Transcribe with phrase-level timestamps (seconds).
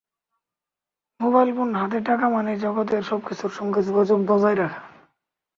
[1.19, 4.81] Mobile phone হাতে থাকা মানেই জগতের সবকিছুর সঙ্গে যোগাযোগ বজায় রাখা।